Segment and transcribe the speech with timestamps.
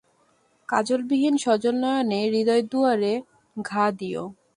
[0.69, 3.13] কাজলবিহীন সজলনয়নে হৃদয়দুয়ারে
[3.57, 4.23] ঘা দিয়ো।